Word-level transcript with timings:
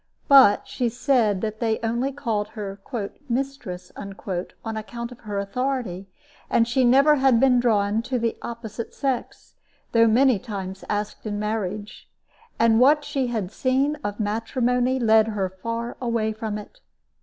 But 0.27 0.67
she 0.67 0.89
said 0.89 1.41
that 1.41 1.59
they 1.59 1.77
only 1.83 2.11
called 2.11 2.47
her 2.57 2.81
"Mistress" 3.29 3.91
on 3.95 4.75
account 4.75 5.11
of 5.11 5.19
her 5.19 5.37
authority, 5.37 6.07
and 6.49 6.67
she 6.67 6.83
never 6.83 7.17
had 7.17 7.39
been 7.39 7.59
drawn 7.59 8.01
to 8.01 8.17
the 8.17 8.35
opposite 8.41 8.95
sex, 8.95 9.53
though 9.91 10.07
many 10.07 10.39
times 10.39 10.83
asked 10.89 11.27
in 11.27 11.37
marriage. 11.37 12.09
And 12.57 12.79
what 12.79 13.05
she 13.05 13.27
had 13.27 13.51
seen 13.51 13.95
of 14.03 14.19
matrimony 14.19 14.99
led 14.99 15.27
her 15.27 15.49
far 15.61 15.97
away 16.01 16.33
from 16.33 16.57
it. 16.57 16.79